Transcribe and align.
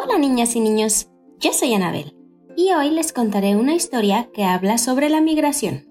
Hola 0.00 0.16
niñas 0.16 0.54
y 0.54 0.60
niños, 0.60 1.08
yo 1.40 1.52
soy 1.52 1.74
Anabel 1.74 2.14
y 2.56 2.70
hoy 2.72 2.90
les 2.90 3.12
contaré 3.12 3.56
una 3.56 3.74
historia 3.74 4.28
que 4.32 4.44
habla 4.44 4.78
sobre 4.78 5.08
la 5.08 5.20
migración. 5.20 5.88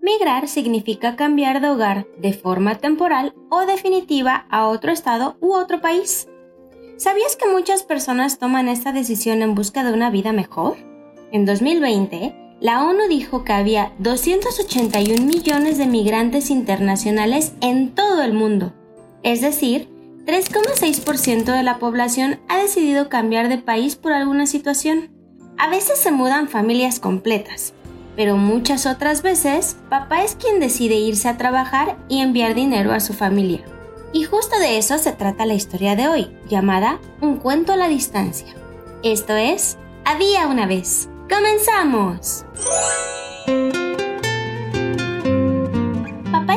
Migrar 0.00 0.46
significa 0.46 1.16
cambiar 1.16 1.60
de 1.60 1.68
hogar 1.68 2.06
de 2.16 2.32
forma 2.32 2.76
temporal 2.76 3.34
o 3.48 3.62
definitiva 3.62 4.46
a 4.50 4.68
otro 4.68 4.92
estado 4.92 5.36
u 5.40 5.54
otro 5.54 5.80
país. 5.80 6.28
¿Sabías 6.96 7.34
que 7.34 7.48
muchas 7.48 7.82
personas 7.82 8.38
toman 8.38 8.68
esta 8.68 8.92
decisión 8.92 9.42
en 9.42 9.56
busca 9.56 9.82
de 9.82 9.94
una 9.94 10.10
vida 10.10 10.30
mejor? 10.30 10.76
En 11.32 11.44
2020, 11.44 12.56
la 12.60 12.84
ONU 12.84 13.08
dijo 13.08 13.42
que 13.42 13.52
había 13.52 13.92
281 13.98 15.26
millones 15.26 15.76
de 15.76 15.86
migrantes 15.86 16.50
internacionales 16.50 17.54
en 17.60 17.96
todo 17.96 18.22
el 18.22 18.32
mundo, 18.32 18.72
es 19.24 19.40
decir, 19.40 19.88
3,6% 20.26 21.44
de 21.44 21.62
la 21.64 21.78
población 21.78 22.38
decidido 22.60 23.08
cambiar 23.08 23.48
de 23.48 23.58
país 23.58 23.96
por 23.96 24.12
alguna 24.12 24.46
situación. 24.46 25.10
A 25.58 25.68
veces 25.68 25.98
se 25.98 26.10
mudan 26.10 26.48
familias 26.48 27.00
completas, 27.00 27.74
pero 28.16 28.36
muchas 28.36 28.86
otras 28.86 29.22
veces 29.22 29.76
papá 29.88 30.22
es 30.22 30.34
quien 30.34 30.60
decide 30.60 30.94
irse 30.94 31.28
a 31.28 31.36
trabajar 31.36 31.98
y 32.08 32.20
enviar 32.20 32.54
dinero 32.54 32.92
a 32.92 33.00
su 33.00 33.12
familia. 33.12 33.62
Y 34.12 34.24
justo 34.24 34.58
de 34.58 34.78
eso 34.78 34.98
se 34.98 35.12
trata 35.12 35.46
la 35.46 35.54
historia 35.54 35.94
de 35.96 36.08
hoy, 36.08 36.36
llamada 36.48 37.00
Un 37.20 37.36
cuento 37.36 37.72
a 37.72 37.76
la 37.76 37.88
distancia. 37.88 38.54
Esto 39.02 39.36
es, 39.36 39.78
Había 40.04 40.46
una 40.46 40.66
vez. 40.66 41.08
¡Comenzamos! 41.28 42.44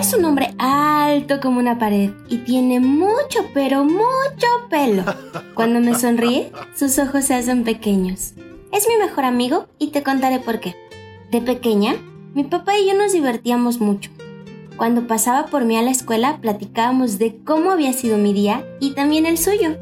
Es 0.04 0.14
un 0.14 0.26
hombre 0.26 0.54
alto 0.58 1.40
como 1.40 1.60
una 1.60 1.80
pared 1.80 2.12
y 2.28 2.40
tiene 2.40 2.82
mucho, 2.82 3.40
pero 3.54 3.86
mucho 3.86 4.48
pelo. 4.70 5.06
Cuando 5.56 5.80
me 5.80 5.96
sonríe, 5.96 6.52
sus 6.76 7.00
ojos 7.00 7.24
se 7.24 7.36
hacen 7.36 7.64
pequeños. 7.64 8.34
Es 8.74 8.86
mi 8.90 8.98
mejor 8.98 9.24
amigo 9.24 9.68
y 9.80 9.92
te 9.92 10.04
contaré 10.04 10.40
por 10.40 10.60
qué. 10.60 10.76
De 11.32 11.40
pequeña, 11.40 11.96
mi 12.34 12.44
papá 12.44 12.78
y 12.78 12.86
yo 12.86 12.96
nos 12.96 13.14
divertíamos 13.14 13.80
mucho. 13.80 14.12
Cuando 14.76 15.08
pasaba 15.08 15.46
por 15.46 15.64
mí 15.64 15.78
a 15.78 15.82
la 15.82 15.92
escuela, 15.92 16.40
platicábamos 16.42 17.18
de 17.18 17.42
cómo 17.46 17.72
había 17.72 17.94
sido 17.94 18.18
mi 18.18 18.34
día 18.34 18.68
y 18.82 18.96
también 18.96 19.26
el 19.26 19.38
suyo. 19.38 19.78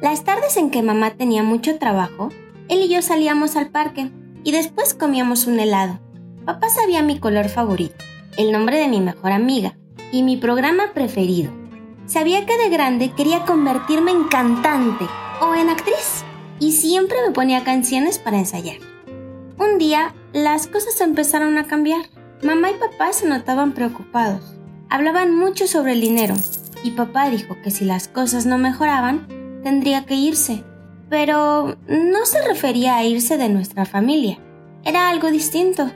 Las 0.00 0.22
tardes 0.22 0.56
en 0.56 0.70
que 0.70 0.84
mamá 0.84 1.16
tenía 1.16 1.42
mucho 1.42 1.80
trabajo, 1.80 2.28
él 2.68 2.82
y 2.82 2.88
yo 2.88 3.02
salíamos 3.02 3.56
al 3.56 3.70
parque 3.70 4.12
y 4.44 4.52
después 4.52 4.94
comíamos 4.94 5.48
un 5.48 5.58
helado. 5.58 5.98
Papá 6.44 6.68
sabía 6.68 7.02
mi 7.02 7.18
color 7.18 7.48
favorito, 7.48 8.04
el 8.36 8.52
nombre 8.52 8.78
de 8.78 8.88
mi 8.88 9.00
mejor 9.00 9.32
amiga 9.32 9.76
y 10.12 10.22
mi 10.22 10.36
programa 10.36 10.92
preferido. 10.92 11.52
Sabía 12.06 12.44
que 12.46 12.58
de 12.58 12.68
grande 12.68 13.12
quería 13.12 13.44
convertirme 13.44 14.10
en 14.10 14.24
cantante 14.24 15.06
o 15.40 15.54
en 15.54 15.70
actriz 15.70 16.24
y 16.58 16.72
siempre 16.72 17.16
me 17.26 17.32
ponía 17.32 17.64
canciones 17.64 18.18
para 18.18 18.38
ensayar. 18.38 18.76
Un 19.58 19.78
día 19.78 20.14
las 20.32 20.66
cosas 20.66 21.00
empezaron 21.00 21.58
a 21.58 21.66
cambiar. 21.66 22.02
Mamá 22.42 22.70
y 22.70 22.74
papá 22.74 23.12
se 23.12 23.26
notaban 23.26 23.72
preocupados. 23.72 24.56
Hablaban 24.90 25.34
mucho 25.34 25.66
sobre 25.66 25.92
el 25.92 26.00
dinero 26.00 26.34
y 26.82 26.90
papá 26.90 27.30
dijo 27.30 27.56
que 27.62 27.70
si 27.70 27.84
las 27.84 28.08
cosas 28.08 28.46
no 28.46 28.58
mejoraban, 28.58 29.26
tendría 29.62 30.04
que 30.04 30.14
irse. 30.14 30.62
Pero 31.08 31.76
no 31.88 32.26
se 32.26 32.46
refería 32.46 32.96
a 32.96 33.04
irse 33.04 33.38
de 33.38 33.48
nuestra 33.48 33.86
familia. 33.86 34.38
Era 34.84 35.08
algo 35.08 35.30
distinto. 35.30 35.90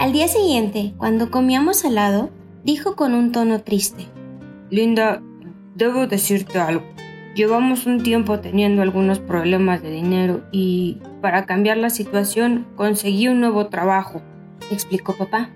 Al 0.00 0.12
día 0.12 0.28
siguiente, 0.28 0.94
cuando 0.96 1.30
comíamos 1.30 1.84
helado, 1.84 2.30
dijo 2.64 2.96
con 2.96 3.12
un 3.12 3.32
tono 3.32 3.60
triste. 3.60 4.06
Linda, 4.70 5.20
debo 5.74 6.06
decirte 6.06 6.58
algo. 6.58 6.86
Llevamos 7.34 7.84
un 7.84 8.02
tiempo 8.02 8.40
teniendo 8.40 8.80
algunos 8.80 9.18
problemas 9.18 9.82
de 9.82 9.90
dinero 9.90 10.40
y 10.52 11.02
para 11.20 11.44
cambiar 11.44 11.76
la 11.76 11.90
situación 11.90 12.66
conseguí 12.76 13.28
un 13.28 13.40
nuevo 13.40 13.66
trabajo, 13.66 14.22
explicó 14.70 15.18
papá. 15.18 15.50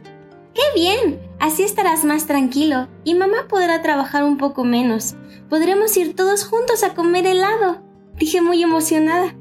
¡Qué 0.53 0.61
bien! 0.75 1.21
Así 1.41 1.63
estarás 1.63 2.05
más 2.05 2.27
tranquilo 2.27 2.89
y 3.03 3.15
mamá 3.15 3.49
podrá 3.49 3.81
trabajar 3.81 4.25
un 4.25 4.37
poco 4.37 4.63
menos. 4.63 5.17
Podremos 5.49 5.97
ir 5.97 6.15
todos 6.15 6.45
juntos 6.45 6.85
a 6.85 6.93
comer 6.93 7.27
helado, 7.27 7.83
dije 8.19 8.43
muy 8.43 8.63
emocionada. 8.63 9.35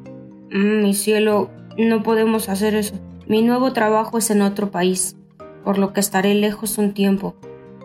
Mm, 0.50 0.82
mi 0.82 0.94
cielo, 0.94 1.52
no 1.78 2.04
podemos 2.04 2.48
hacer 2.48 2.74
eso. 2.74 2.96
Mi 3.26 3.42
nuevo 3.42 3.72
trabajo 3.72 4.18
es 4.18 4.30
en 4.32 4.42
otro 4.42 4.70
país, 4.70 5.16
por 5.64 5.78
lo 5.78 5.94
que 5.94 6.02
estaré 6.02 6.34
lejos 6.34 6.78
un 6.78 6.94
tiempo. 6.94 7.36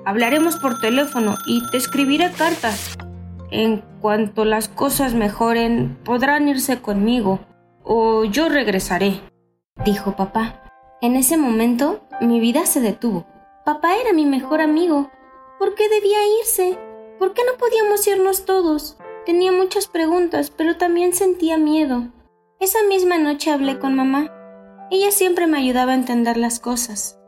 Hablaremos 0.05 0.57
por 0.57 0.81
teléfono 0.81 1.37
y 1.47 1.65
te 1.71 1.77
escribiré 1.77 2.33
cartas. 2.33 2.97
En 3.51 3.83
cuanto 4.01 4.45
las 4.45 4.69
cosas 4.69 5.15
mejoren, 5.15 5.97
podrán 6.05 6.49
irse 6.49 6.81
conmigo 6.81 7.41
o 7.85 8.25
yo 8.25 8.49
regresaré, 8.49 9.21
dijo 9.85 10.17
papá. 10.17 10.63
En 11.01 11.15
ese 11.15 11.37
momento, 11.37 12.01
mi 12.21 12.41
vida 12.41 12.67
se 12.67 12.81
detuvo. 12.81 13.25
Papá 13.65 13.97
era 13.97 14.13
mi 14.13 14.27
mejor 14.27 14.61
amigo. 14.61 15.11
¿Por 15.59 15.75
qué 15.75 15.89
debía 15.89 16.19
irse? 16.41 16.79
¿Por 17.19 17.33
qué 17.33 17.43
no 17.45 17.57
podíamos 17.57 18.07
irnos 18.07 18.45
todos? 18.45 18.99
Tenía 19.25 19.53
muchas 19.53 19.87
preguntas, 19.87 20.51
pero 20.51 20.77
también 20.77 21.13
sentía 21.15 21.59
miedo. 21.59 22.09
Esa 22.61 22.79
misma 22.89 23.19
noche 23.19 23.51
hablé 23.51 23.79
con 23.79 23.95
mamá. 23.95 24.33
Ella 24.91 25.11
siempre 25.11 25.47
me 25.47 25.59
ayudaba 25.59 25.93
a 25.93 25.97
entender 25.97 26.39
las 26.39 26.61
cosas. 26.61 27.19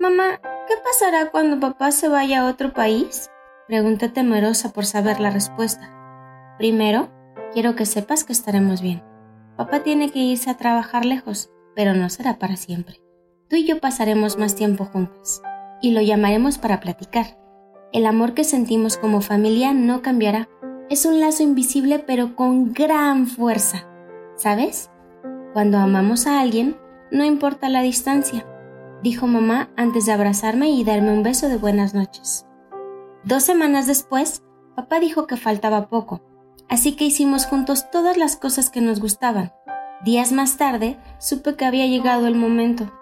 Mamá, 0.00 0.40
¿qué 0.66 0.74
pasará 0.84 1.30
cuando 1.30 1.60
papá 1.60 1.92
se 1.92 2.08
vaya 2.08 2.40
a 2.40 2.50
otro 2.50 2.72
país? 2.72 3.30
Pregunté 3.68 4.08
temerosa 4.08 4.72
por 4.72 4.86
saber 4.86 5.20
la 5.20 5.30
respuesta. 5.30 5.88
Primero, 6.58 7.08
quiero 7.52 7.76
que 7.76 7.86
sepas 7.86 8.24
que 8.24 8.32
estaremos 8.32 8.80
bien. 8.82 9.04
Papá 9.56 9.84
tiene 9.84 10.10
que 10.10 10.18
irse 10.18 10.50
a 10.50 10.56
trabajar 10.56 11.04
lejos, 11.04 11.48
pero 11.76 11.94
no 11.94 12.08
será 12.08 12.40
para 12.40 12.56
siempre. 12.56 13.00
Tú 13.48 13.54
y 13.54 13.64
yo 13.64 13.78
pasaremos 13.78 14.36
más 14.36 14.56
tiempo 14.56 14.84
juntos, 14.84 15.42
y 15.80 15.92
lo 15.92 16.00
llamaremos 16.00 16.58
para 16.58 16.80
platicar. 16.80 17.38
El 17.92 18.06
amor 18.06 18.34
que 18.34 18.42
sentimos 18.42 18.96
como 18.96 19.20
familia 19.20 19.72
no 19.72 20.02
cambiará. 20.02 20.48
Es 20.90 21.06
un 21.06 21.20
lazo 21.20 21.44
invisible 21.44 22.00
pero 22.00 22.34
con 22.34 22.72
gran 22.72 23.28
fuerza. 23.28 23.86
¿Sabes? 24.34 24.90
Cuando 25.52 25.78
amamos 25.78 26.26
a 26.26 26.40
alguien, 26.40 26.76
no 27.10 27.24
importa 27.24 27.68
la 27.68 27.82
distancia, 27.82 28.46
dijo 29.02 29.26
mamá 29.26 29.70
antes 29.76 30.06
de 30.06 30.12
abrazarme 30.12 30.70
y 30.70 30.84
darme 30.84 31.12
un 31.12 31.22
beso 31.22 31.48
de 31.48 31.56
buenas 31.56 31.94
noches. 31.94 32.46
Dos 33.24 33.42
semanas 33.42 33.86
después, 33.86 34.42
papá 34.74 35.00
dijo 35.00 35.26
que 35.26 35.36
faltaba 35.36 35.88
poco, 35.88 36.22
así 36.68 36.96
que 36.96 37.04
hicimos 37.04 37.46
juntos 37.46 37.90
todas 37.90 38.16
las 38.16 38.36
cosas 38.36 38.70
que 38.70 38.80
nos 38.80 39.00
gustaban. 39.00 39.52
Días 40.04 40.32
más 40.32 40.56
tarde, 40.56 40.98
supe 41.18 41.56
que 41.56 41.64
había 41.64 41.86
llegado 41.86 42.26
el 42.26 42.34
momento. 42.34 42.92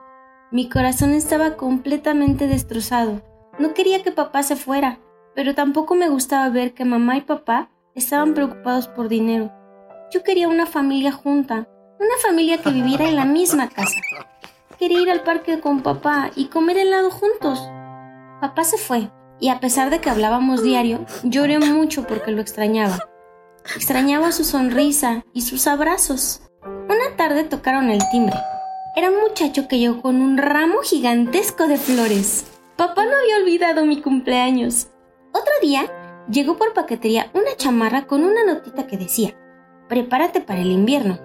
Mi 0.50 0.68
corazón 0.68 1.12
estaba 1.12 1.56
completamente 1.56 2.46
destrozado. 2.46 3.22
No 3.58 3.74
quería 3.74 4.02
que 4.02 4.12
papá 4.12 4.42
se 4.42 4.56
fuera, 4.56 5.00
pero 5.34 5.54
tampoco 5.54 5.94
me 5.94 6.08
gustaba 6.08 6.48
ver 6.50 6.74
que 6.74 6.84
mamá 6.84 7.16
y 7.16 7.22
papá 7.22 7.70
estaban 7.94 8.34
preocupados 8.34 8.88
por 8.88 9.08
dinero. 9.08 9.52
Yo 10.12 10.22
quería 10.22 10.48
una 10.48 10.66
familia 10.66 11.12
junta, 11.12 11.68
una 11.98 12.16
familia 12.22 12.58
que 12.58 12.70
viviera 12.70 13.08
en 13.08 13.16
la 13.16 13.24
misma 13.24 13.68
casa. 13.68 13.98
Quería 14.78 15.00
ir 15.00 15.10
al 15.10 15.22
parque 15.22 15.60
con 15.60 15.82
papá 15.82 16.30
y 16.34 16.46
comer 16.46 16.78
helado 16.78 17.10
juntos. 17.10 17.60
Papá 18.40 18.64
se 18.64 18.76
fue, 18.76 19.10
y 19.40 19.48
a 19.48 19.60
pesar 19.60 19.90
de 19.90 20.00
que 20.00 20.10
hablábamos 20.10 20.62
diario, 20.62 21.04
lloré 21.22 21.58
mucho 21.58 22.06
porque 22.06 22.32
lo 22.32 22.40
extrañaba. 22.40 22.98
Extrañaba 23.76 24.32
su 24.32 24.44
sonrisa 24.44 25.24
y 25.32 25.42
sus 25.42 25.66
abrazos. 25.66 26.42
Una 26.62 27.16
tarde 27.16 27.44
tocaron 27.44 27.88
el 27.90 28.02
timbre. 28.10 28.36
Era 28.96 29.10
un 29.10 29.20
muchacho 29.20 29.66
que 29.68 29.78
llegó 29.78 30.02
con 30.02 30.20
un 30.20 30.36
ramo 30.36 30.80
gigantesco 30.82 31.66
de 31.66 31.78
flores. 31.78 32.46
Papá 32.76 33.04
no 33.06 33.16
había 33.16 33.38
olvidado 33.38 33.86
mi 33.86 34.00
cumpleaños. 34.02 34.88
Otro 35.32 35.52
día 35.62 35.86
llegó 36.28 36.56
por 36.56 36.74
paquetería 36.74 37.30
una 37.32 37.56
chamarra 37.56 38.06
con 38.06 38.24
una 38.24 38.44
notita 38.44 38.86
que 38.86 38.96
decía, 38.96 39.34
prepárate 39.88 40.40
para 40.40 40.60
el 40.60 40.70
invierno. 40.70 41.18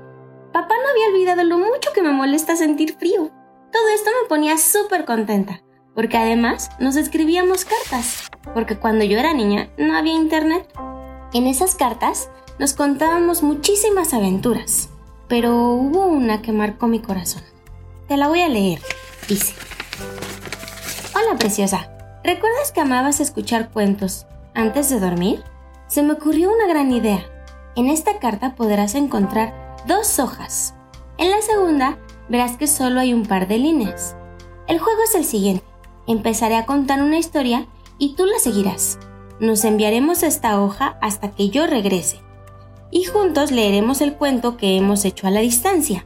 Papá 0.51 0.73
no 0.81 0.89
había 0.89 1.09
olvidado 1.09 1.43
lo 1.43 1.59
mucho 1.59 1.91
que 1.93 2.01
me 2.01 2.11
molesta 2.11 2.55
sentir 2.55 2.95
frío. 2.97 3.29
Todo 3.71 3.87
esto 3.93 4.09
me 4.21 4.27
ponía 4.27 4.57
súper 4.57 5.05
contenta, 5.05 5.61
porque 5.93 6.17
además 6.17 6.71
nos 6.79 6.95
escribíamos 6.95 7.65
cartas, 7.65 8.31
porque 8.55 8.75
cuando 8.75 9.05
yo 9.05 9.19
era 9.19 9.33
niña 9.35 9.69
no 9.77 9.95
había 9.95 10.13
internet. 10.13 10.67
En 11.33 11.45
esas 11.45 11.75
cartas 11.75 12.31
nos 12.57 12.73
contábamos 12.73 13.43
muchísimas 13.43 14.15
aventuras, 14.15 14.89
pero 15.27 15.73
hubo 15.73 16.07
una 16.07 16.41
que 16.41 16.51
marcó 16.51 16.87
mi 16.87 16.99
corazón. 16.99 17.43
Te 18.07 18.17
la 18.17 18.27
voy 18.27 18.41
a 18.41 18.49
leer. 18.49 18.81
Dice, 19.27 19.53
Hola 21.13 21.37
preciosa, 21.37 21.91
¿recuerdas 22.23 22.71
que 22.71 22.81
amabas 22.81 23.19
escuchar 23.19 23.69
cuentos 23.69 24.25
antes 24.55 24.89
de 24.89 24.99
dormir? 24.99 25.43
Se 25.85 26.01
me 26.01 26.13
ocurrió 26.13 26.51
una 26.51 26.67
gran 26.67 26.91
idea. 26.91 27.23
En 27.75 27.87
esta 27.87 28.17
carta 28.17 28.55
podrás 28.55 28.95
encontrar 28.95 29.58
dos 29.87 30.19
hojas. 30.19 30.75
En 31.17 31.29
la 31.31 31.41
segunda 31.41 31.97
verás 32.29 32.57
que 32.57 32.67
solo 32.67 32.99
hay 32.99 33.13
un 33.13 33.25
par 33.25 33.47
de 33.47 33.57
líneas. 33.57 34.15
El 34.67 34.79
juego 34.79 35.01
es 35.03 35.15
el 35.15 35.25
siguiente. 35.25 35.63
Empezaré 36.07 36.55
a 36.55 36.65
contar 36.65 37.01
una 37.01 37.17
historia 37.17 37.67
y 37.97 38.15
tú 38.15 38.25
la 38.25 38.39
seguirás. 38.39 38.99
Nos 39.39 39.63
enviaremos 39.63 40.23
esta 40.23 40.61
hoja 40.61 40.97
hasta 41.01 41.31
que 41.31 41.49
yo 41.49 41.67
regrese. 41.67 42.19
Y 42.91 43.03
juntos 43.03 43.51
leeremos 43.51 44.01
el 44.01 44.15
cuento 44.15 44.57
que 44.57 44.75
hemos 44.77 45.05
hecho 45.05 45.27
a 45.27 45.31
la 45.31 45.39
distancia. 45.39 46.05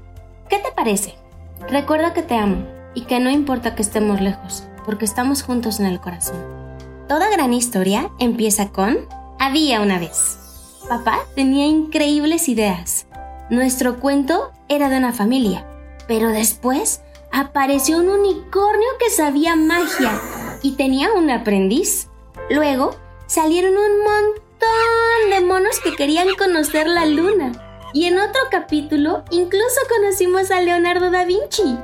¿Qué 0.50 0.60
te 0.60 0.72
parece? 0.72 1.16
Recuerda 1.69 2.14
que 2.14 2.24
te 2.24 2.36
amo 2.36 2.66
y 2.94 3.02
que 3.02 3.19
no 3.19 3.30
importa 3.30 3.76
que 3.76 3.81
estemos 3.81 4.22
lejos, 4.22 4.66
porque 4.86 5.06
estamos 5.06 5.44
juntos 5.44 5.80
en 5.80 5.86
el 5.86 6.00
corazón. 6.00 6.38
Toda 7.08 7.30
gran 7.30 7.54
historia 7.54 8.12
empieza 8.19 8.69
con 8.69 8.98
Había 9.40 9.81
una 9.81 10.00
vez. 10.00 10.40
Papá 10.90 11.19
tenía 11.36 11.66
increíbles 11.66 12.50
ideas. 12.50 13.03
Nuestro 13.50 14.00
cuento 14.00 14.51
era 14.69 14.90
de 14.90 14.98
una 14.98 15.12
familia, 15.12 15.68
pero 16.07 16.30
después 16.30 17.01
apareció 17.31 17.98
un 17.98 18.10
unicornio 18.10 18.88
que 19.00 19.10
sabía 19.10 19.56
magia 19.56 20.19
y 20.62 20.74
tenía 20.74 21.12
un 21.12 21.30
aprendiz. 21.30 22.07
Luego 22.50 22.95
salieron 23.28 23.74
un 23.74 24.00
montón 24.00 25.30
de 25.30 25.42
monos 25.45 25.80
que 25.84 25.95
querían 25.95 26.28
conocer 26.38 26.88
la 26.88 27.06
luna. 27.06 27.51
Y 27.94 28.06
en 28.06 28.18
otro 28.18 28.42
capítulo 28.50 29.24
incluso 29.30 29.81
conocimos 29.90 30.50
a 30.50 30.62
Leonardo 30.62 31.12
da 31.12 31.25
Vinci. 31.25 31.78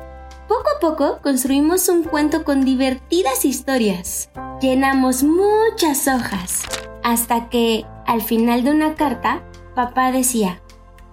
Poco 0.47 0.65
a 0.75 0.79
poco 0.79 1.19
construimos 1.21 1.89
un 1.89 2.03
cuento 2.03 2.43
con 2.43 2.63
divertidas 2.63 3.45
historias. 3.45 4.29
Llenamos 4.61 5.23
muchas 5.23 6.07
hojas. 6.07 6.63
Hasta 7.03 7.49
que, 7.49 7.85
al 8.07 8.21
final 8.21 8.63
de 8.63 8.71
una 8.71 8.95
carta, 8.95 9.43
papá 9.75 10.11
decía, 10.11 10.61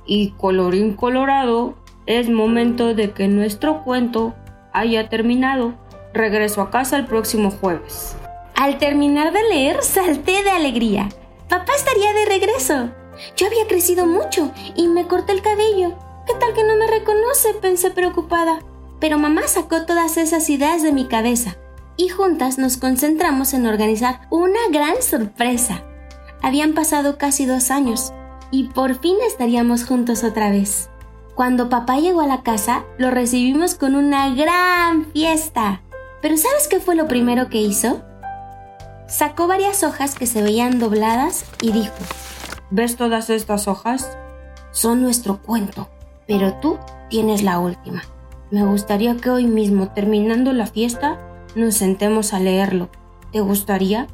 y 0.06 0.31
colorín 0.31 0.94
colorado, 0.94 1.75
es 2.06 2.29
momento 2.29 2.94
de 2.94 3.12
que 3.12 3.29
nuestro 3.29 3.82
cuento 3.85 4.35
haya 4.73 5.08
terminado. 5.08 5.75
Regreso 6.14 6.62
a 6.62 6.70
casa 6.70 6.97
el 6.97 7.06
próximo 7.06 7.50
jueves. 7.50 8.17
Al 8.55 8.79
terminar 8.79 9.32
de 9.32 9.43
leer, 9.50 9.82
salté 9.82 10.43
de 10.43 10.50
alegría. 10.50 11.08
Papá 11.49 11.73
estaría 11.76 12.12
de 12.12 12.25
regreso. 12.25 12.91
Yo 13.37 13.47
había 13.47 13.67
crecido 13.67 14.06
mucho 14.06 14.53
y 14.75 14.88
me 14.88 15.06
corté 15.06 15.32
el 15.32 15.43
cabello. 15.43 15.94
¿Qué 16.26 16.35
tal 16.35 16.55
que 16.55 16.64
no 16.64 16.76
me 16.76 16.87
reconoce? 16.87 17.55
pensé 17.55 17.91
preocupada. 17.91 18.61
Pero 18.99 19.19
mamá 19.19 19.47
sacó 19.47 19.85
todas 19.85 20.17
esas 20.17 20.49
ideas 20.49 20.82
de 20.82 20.93
mi 20.93 21.06
cabeza 21.06 21.56
y 21.97 22.08
juntas 22.08 22.58
nos 22.58 22.76
concentramos 22.76 23.55
en 23.55 23.67
organizar 23.67 24.20
una 24.31 24.61
gran 24.70 25.03
sorpresa. 25.03 25.82
Habían 26.43 26.73
pasado 26.75 27.19
casi 27.19 27.47
dos 27.47 27.70
años 27.70 28.12
y 28.50 28.64
por 28.69 28.98
fin 28.98 29.16
estaríamos 29.26 29.84
juntos 29.84 30.25
otra 30.25 30.50
vez. 30.50 30.90
Cuando 31.34 31.69
papá 31.69 31.98
llegó 31.98 32.22
a 32.22 32.26
la 32.26 32.43
casa, 32.43 32.84
lo 32.98 33.10
recibimos 33.10 33.75
con 33.75 33.94
una 33.94 34.34
gran 34.34 35.06
fiesta. 35.12 35.82
Pero 36.22 36.37
¿sabes 36.37 36.66
qué 36.69 36.81
fue 36.81 36.94
lo 36.94 37.08
primero 37.08 37.48
que 37.48 37.60
hizo? 37.60 38.02
Sacó 39.06 39.46
varias 39.46 39.82
hojas 39.82 40.14
que 40.14 40.26
se 40.26 40.43
veían 40.43 40.78
dobladas 40.78 41.44
y 41.60 41.72
dijo, 41.72 41.94
¿Ves 42.70 42.96
todas 42.96 43.31
estas 43.31 43.69
hojas? 43.69 44.16
Son 44.72 45.00
nuestro 45.02 45.40
cuento, 45.40 45.88
pero 46.26 46.54
tú 46.54 46.78
tienes 47.08 47.43
la 47.43 47.58
última. 47.58 48.02
Me 48.50 48.64
gustaría 48.64 49.16
que 49.16 49.31
hoy 49.31 49.46
mismo, 49.46 49.88
terminando 49.93 50.52
la 50.52 50.66
fiesta, 50.66 51.19
nos 51.54 51.75
sentemos 51.75 52.32
a 52.32 52.40
leerlo. 52.40 52.88
¿Te 53.31 53.40
gustaría? 53.40 54.06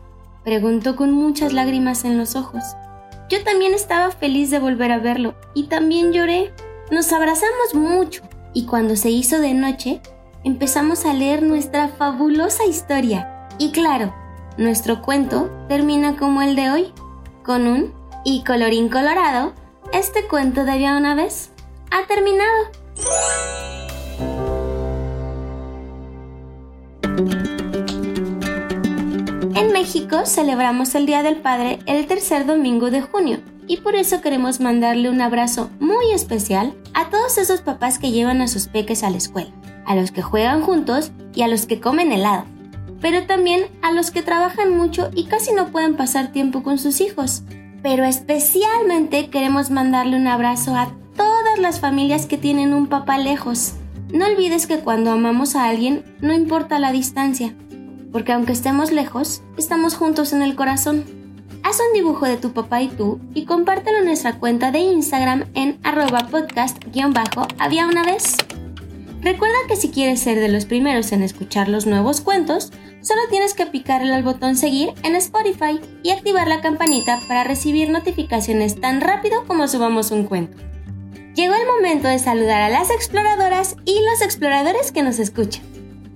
Preguntó 0.44 0.96
con 0.96 1.12
muchas 1.12 1.52
lágrimas 1.52 2.05
en 2.05 2.19
los 2.19 2.37
ojos. 2.37 2.62
Yo 3.28 3.42
también 3.44 3.74
estaba 3.74 4.10
feliz 4.10 4.50
de 4.50 4.58
volver 4.58 4.92
a 4.92 4.98
verlo 4.98 5.34
y 5.54 5.64
también 5.64 6.12
lloré. 6.12 6.52
Nos 6.90 7.12
abrazamos 7.12 7.74
mucho 7.74 8.22
y 8.52 8.66
cuando 8.66 8.96
se 8.96 9.10
hizo 9.10 9.40
de 9.40 9.54
noche, 9.54 10.00
empezamos 10.44 11.06
a 11.06 11.14
leer 11.14 11.42
nuestra 11.42 11.88
fabulosa 11.88 12.64
historia. 12.66 13.48
Y 13.58 13.72
claro, 13.72 14.14
nuestro 14.56 15.02
cuento 15.02 15.50
termina 15.69 16.16
como 16.16 16.42
el 16.42 16.56
de 16.56 16.70
hoy, 16.70 16.92
con 17.44 17.66
un 17.66 17.94
y 18.24 18.44
colorín 18.44 18.88
colorado, 18.88 19.54
este 19.92 20.26
cuento 20.28 20.64
de 20.64 20.72
había 20.72 20.96
una 20.96 21.14
vez 21.14 21.50
ha 21.90 22.06
terminado. 22.06 22.70
Celebramos 30.20 30.94
el 30.94 31.06
Día 31.06 31.23
del 31.23 31.37
Padre 31.37 31.81
el 31.87 32.06
tercer 32.06 32.47
domingo 32.47 32.91
de 32.91 33.00
junio 33.00 33.41
y 33.67 33.79
por 33.79 33.97
eso 33.97 34.20
queremos 34.20 34.61
mandarle 34.61 35.09
un 35.09 35.20
abrazo 35.20 35.70
muy 35.81 36.12
especial 36.12 36.75
a 36.93 37.09
todos 37.09 37.38
esos 37.38 37.62
papás 37.62 37.99
que 37.99 38.12
llevan 38.12 38.41
a 38.41 38.47
sus 38.47 38.69
peques 38.69 39.03
a 39.03 39.11
la 39.11 39.17
escuela, 39.17 39.50
a 39.85 39.97
los 39.97 40.12
que 40.12 40.23
juegan 40.23 40.61
juntos 40.61 41.12
y 41.35 41.43
a 41.43 41.49
los 41.49 41.67
que 41.67 41.81
comen 41.81 42.12
helado, 42.12 42.44
pero 43.00 43.26
también 43.26 43.64
a 43.81 43.91
los 43.91 44.11
que 44.11 44.23
trabajan 44.23 44.76
mucho 44.76 45.11
y 45.14 45.25
casi 45.25 45.55
no 45.55 45.69
pueden 45.69 45.97
pasar 45.97 46.31
tiempo 46.31 46.62
con 46.62 46.79
sus 46.79 47.00
hijos, 47.00 47.43
pero 47.82 48.05
especialmente 48.05 49.29
queremos 49.29 49.70
mandarle 49.70 50.17
un 50.17 50.29
abrazo 50.29 50.76
a 50.76 50.93
todas 51.17 51.58
las 51.58 51.81
familias 51.81 52.26
que 52.26 52.38
tienen 52.38 52.75
un 52.75 52.87
papá 52.87 53.19
lejos. 53.19 53.73
No 54.12 54.26
olvides 54.26 54.67
que 54.67 54.79
cuando 54.79 55.10
amamos 55.10 55.56
a 55.56 55.65
alguien 55.65 56.05
no 56.20 56.32
importa 56.32 56.79
la 56.79 56.93
distancia, 56.93 57.55
porque 58.12 58.32
aunque 58.32 58.52
estemos 58.52 58.92
lejos, 58.92 59.42
estamos 59.56 59.94
juntos 59.94 60.32
en 60.32 60.42
el 60.42 60.54
corazón. 60.54 61.04
Haz 61.64 61.78
un 61.81 61.94
dibujo 61.94 62.26
de 62.26 62.36
tu 62.36 62.52
papá 62.52 62.82
y 62.82 62.88
tú 62.88 63.20
y 63.34 63.44
compártelo 63.44 63.98
en 63.98 64.04
nuestra 64.04 64.38
cuenta 64.38 64.70
de 64.70 64.81
Instagram 64.81 65.46
en 65.54 65.78
arroba 65.82 66.28
podcast-había 66.28 67.86
una 67.86 68.04
vez. 68.04 68.36
Recuerda 69.22 69.56
que 69.69 69.76
si 69.76 69.90
quieres 69.90 70.20
ser 70.20 70.40
de 70.40 70.48
los 70.48 70.66
primeros 70.66 71.12
en 71.12 71.22
escuchar 71.22 71.69
los 71.69 71.86
nuevos 71.86 72.20
cuentos, 72.20 72.72
solo 73.00 73.20
tienes 73.31 73.54
que 73.54 73.66
picarle 73.66 74.12
al 74.12 74.24
botón 74.24 74.56
seguir 74.56 74.92
en 75.04 75.14
Spotify 75.14 75.81
y 76.02 76.10
activar 76.10 76.48
la 76.48 76.60
campanita 76.60 77.20
para 77.28 77.44
recibir 77.44 77.88
notificaciones 77.90 78.81
tan 78.81 79.00
rápido 79.00 79.44
como 79.46 79.69
subamos 79.69 80.10
un 80.10 80.24
cuento. 80.24 80.58
Llegó 81.34 81.54
el 81.54 81.66
momento 81.66 82.08
de 82.08 82.19
saludar 82.19 82.62
a 82.62 82.69
las 82.69 82.90
exploradoras 82.90 83.76
y 83.84 84.00
los 84.10 84.20
exploradores 84.20 84.90
que 84.90 85.02
nos 85.04 85.20
escuchan. 85.20 85.62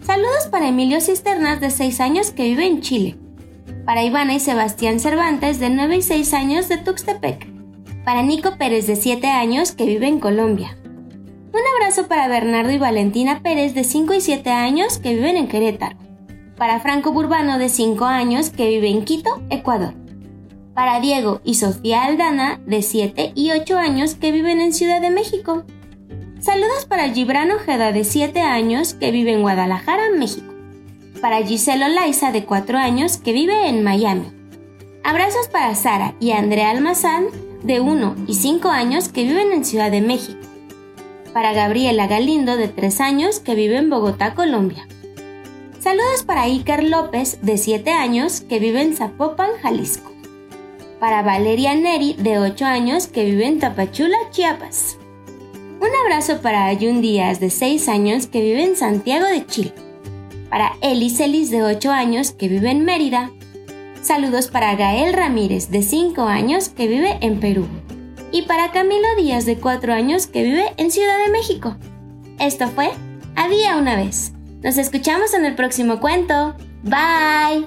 Saludos 0.06 0.46
para 0.52 0.68
Emilio 0.68 1.00
Cisternas 1.00 1.60
de 1.60 1.68
6 1.68 2.00
años 2.00 2.30
que 2.30 2.44
vive 2.44 2.64
en 2.64 2.80
Chile. 2.80 3.16
Para 3.84 4.04
Ivana 4.04 4.34
y 4.34 4.40
Sebastián 4.40 5.00
Cervantes 5.00 5.58
de 5.58 5.68
9 5.68 5.96
y 5.96 6.02
6 6.02 6.32
años 6.32 6.68
de 6.68 6.76
Tuxtepec. 6.76 7.48
Para 8.04 8.22
Nico 8.22 8.56
Pérez 8.56 8.86
de 8.86 8.94
7 8.94 9.26
años 9.26 9.72
que 9.72 9.84
vive 9.84 10.06
en 10.06 10.20
Colombia. 10.20 10.78
Un 11.52 11.60
abrazo 11.75 12.06
para 12.06 12.28
Bernardo 12.28 12.70
y 12.70 12.78
Valentina 12.78 13.40
Pérez 13.42 13.75
de 13.75 13.82
5 13.82 14.14
y 14.14 14.20
7 14.20 14.48
años 14.48 14.98
que 14.98 15.12
viven 15.12 15.36
en 15.36 15.48
Querétaro. 15.48 15.96
Para 16.56 16.78
Franco 16.78 17.10
Burbano 17.10 17.58
de 17.58 17.68
5 17.68 18.04
años 18.04 18.50
que 18.50 18.68
vive 18.68 18.88
en 18.88 19.04
Quito, 19.04 19.42
Ecuador. 19.50 19.94
Para 20.72 21.00
Diego 21.00 21.40
y 21.42 21.54
Sofía 21.54 22.04
Aldana 22.04 22.60
de 22.64 22.82
7 22.82 23.32
y 23.34 23.50
8 23.50 23.76
años 23.76 24.14
que 24.14 24.30
viven 24.30 24.60
en 24.60 24.72
Ciudad 24.72 25.00
de 25.00 25.10
México. 25.10 25.64
Saludos 26.46 26.84
para 26.88 27.12
Gibran 27.12 27.50
Ojeda 27.50 27.90
de 27.90 28.04
7 28.04 28.40
años 28.40 28.94
que 28.94 29.10
vive 29.10 29.32
en 29.32 29.40
Guadalajara, 29.42 30.10
México. 30.16 30.54
Para 31.20 31.42
Giselo 31.42 31.88
Laiza 31.88 32.30
de 32.30 32.44
4 32.44 32.78
años 32.78 33.16
que 33.16 33.32
vive 33.32 33.66
en 33.66 33.82
Miami. 33.82 34.30
Abrazos 35.02 35.48
para 35.48 35.74
Sara 35.74 36.14
y 36.20 36.30
Andrea 36.30 36.70
Almazán 36.70 37.26
de 37.64 37.80
1 37.80 38.14
y 38.28 38.34
5 38.34 38.68
años 38.68 39.08
que 39.08 39.24
viven 39.24 39.50
en 39.50 39.64
Ciudad 39.64 39.90
de 39.90 40.00
México 40.00 40.38
para 41.34 41.52
Gabriela 41.52 42.06
Galindo 42.06 42.56
de 42.56 42.68
3 42.68 43.00
años 43.00 43.40
que 43.40 43.56
vive 43.56 43.78
en 43.78 43.90
Bogotá, 43.90 44.34
Colombia. 44.34 44.86
Saludos 45.80 46.22
para 46.24 46.42
Iker 46.42 46.84
López 46.84 47.40
de 47.42 47.58
7 47.58 47.90
años 47.90 48.40
que 48.40 48.60
vive 48.60 48.82
en 48.82 48.94
Zapopan, 48.94 49.50
Jalisco. 49.62 50.12
Para 51.00 51.22
Valeria 51.22 51.74
Neri 51.74 52.14
de 52.14 52.38
8 52.38 52.64
años 52.66 53.08
que 53.08 53.24
vive 53.24 53.48
en 53.48 53.58
Tapachula, 53.58 54.16
Chiapas. 54.30 54.96
Un 55.80 55.88
abrazo 56.04 56.40
para 56.40 56.66
Ayun 56.66 57.02
Díaz 57.02 57.38
de 57.38 57.50
6 57.50 57.88
años 57.88 58.26
que 58.26 58.40
vive 58.40 58.64
en 58.64 58.76
Santiago 58.76 59.26
de 59.26 59.45
Chile. 59.47 59.75
Para 60.49 60.73
Elis 60.80 61.21
Elis 61.21 61.50
de 61.50 61.62
8 61.62 61.90
años 61.90 62.30
que 62.30 62.49
vive 62.49 62.71
en 62.71 62.85
Mérida. 62.85 63.30
Saludos 64.00 64.49
para 64.49 64.75
Gael 64.75 65.12
Ramírez 65.12 65.71
de 65.71 65.83
5 65.83 66.23
años 66.23 66.71
que 66.71 66.87
vive 66.87 67.18
en 67.21 67.40
Perú. 67.40 67.66
Y 68.33 68.42
para 68.42 68.73
Camilo 68.73 69.09
Díaz 69.18 69.45
de 69.45 69.59
4 69.59 69.92
años 69.92 70.26
que 70.26 70.42
vive 70.42 70.73
en 70.78 70.90
Ciudad 70.90 71.18
de 71.25 71.33
México. 71.33 71.76
Esto 72.38 72.68
fue 72.68 72.90
Había 73.35 73.76
una 73.76 73.97
vez. 73.97 74.33
Nos 74.62 74.78
escuchamos 74.78 75.35
en 75.35 75.45
el 75.45 75.54
próximo 75.54 76.00
cuento. 76.00 76.56
Bye. 76.83 77.66